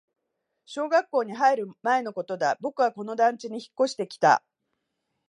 [0.65, 4.43] 小学校に入る前のことだ、僕はこの団地に引っ越してきた